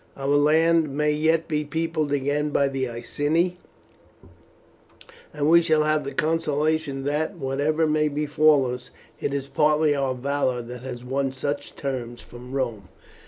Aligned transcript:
Our 0.17 0.29
land 0.29 0.89
may 0.97 1.11
yet 1.11 1.47
be 1.47 1.63
peopled 1.63 2.11
again 2.11 2.49
by 2.49 2.69
the 2.69 2.89
Iceni, 2.89 3.57
and 5.31 5.47
we 5.47 5.61
shall 5.61 5.83
have 5.83 6.05
the 6.05 6.11
consolation 6.15 7.03
that, 7.03 7.35
whatever 7.37 7.85
may 7.85 8.07
befall 8.07 8.73
us, 8.73 8.89
it 9.19 9.31
is 9.31 9.45
partly 9.45 9.93
our 9.95 10.15
valour 10.15 10.63
that 10.63 10.81
has 10.81 11.05
won 11.05 11.31
such 11.31 11.75
terms 11.75 12.19
from 12.19 12.51
Rome. 12.51 12.87